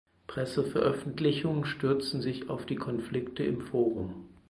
[0.25, 4.29] Presseveröffentlichungen stürzten sich auf die Konflikte im Forum.